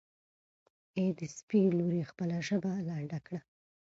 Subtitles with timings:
[0.97, 3.39] ای د سپي لورې خپله ژبه لنډه کړه.